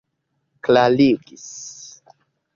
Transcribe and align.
klarigis 0.67 1.45